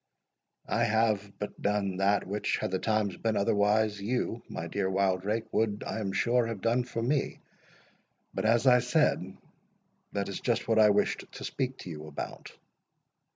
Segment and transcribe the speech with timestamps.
[0.67, 5.53] "I have but done that which, had the times been otherwise, you, my dear Wildrake,
[5.53, 7.37] would, I am sure, have done for me.
[8.33, 9.37] But, as I said,
[10.13, 12.51] that is just what I wished to speak to you about.